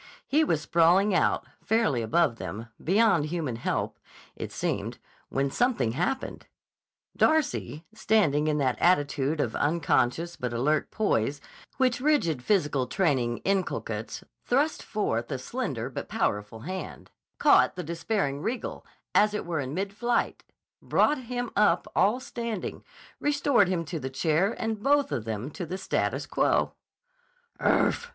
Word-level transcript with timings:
He 0.27 0.43
was 0.43 0.61
sprawling 0.61 1.13
out, 1.13 1.45
fairly 1.63 2.01
above 2.01 2.37
them, 2.37 2.69
beyond 2.83 3.25
human 3.27 3.57
help, 3.57 3.99
it 4.35 4.51
seemed, 4.51 4.97
when 5.29 5.51
something 5.51 5.91
happened. 5.91 6.47
Darcy, 7.15 7.85
standing 7.93 8.47
in 8.47 8.57
that 8.57 8.79
attitude 8.79 9.39
of 9.39 9.55
unconscious 9.55 10.35
but 10.37 10.53
alert 10.53 10.89
poise 10.89 11.39
which 11.77 12.01
rigid 12.01 12.41
physical 12.41 12.87
training 12.87 13.41
inculcates, 13.45 14.23
thrust 14.43 14.81
forth 14.81 15.29
a 15.31 15.37
slender 15.37 15.87
but 15.87 16.09
powerful 16.09 16.61
hand, 16.61 17.11
caught 17.37 17.75
the 17.75 17.83
despairing 17.83 18.41
Riegel, 18.41 18.83
as 19.13 19.35
it 19.35 19.45
were 19.45 19.59
in 19.59 19.75
mid 19.75 19.93
flight, 19.93 20.43
brought 20.81 21.19
him 21.25 21.51
up 21.55 21.85
all 21.95 22.19
standing, 22.19 22.83
restored 23.19 23.67
him 23.67 23.85
to 23.85 23.99
the 23.99 24.09
chair 24.09 24.55
and 24.57 24.81
both 24.81 25.11
of 25.11 25.25
them 25.25 25.51
to 25.51 25.63
the 25.67 25.77
status 25.77 26.25
quo. 26.25 26.73
"Urf!" 27.59 28.09